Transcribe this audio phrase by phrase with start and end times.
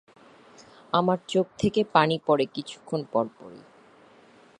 [0.93, 3.61] আমার চোখ থেকে পানি পরে কিছুক্ষণ পরপরই।